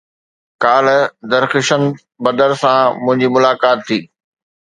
[0.63, 0.99] ڪالهه
[1.33, 1.85] درخشند
[2.23, 3.99] بدر سان منهنجي ملاقات ٿي